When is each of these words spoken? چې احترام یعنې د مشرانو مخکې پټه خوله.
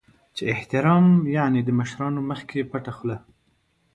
چې 0.35 0.43
احترام 0.55 1.05
یعنې 1.37 1.59
د 1.63 1.69
مشرانو 1.79 2.19
مخکې 2.29 2.67
پټه 2.71 2.91
خوله. 2.97 3.17